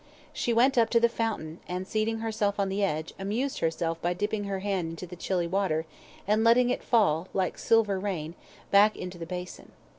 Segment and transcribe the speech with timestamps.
[0.33, 4.15] She went up to the fountain, and seating herself on the edge, amused herself by
[4.15, 5.85] dipping her hand into the chilly water,
[6.27, 8.33] and letting it fall, like silver rain,
[8.71, 9.73] back into the basin.